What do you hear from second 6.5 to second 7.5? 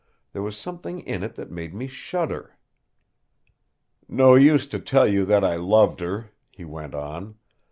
went on.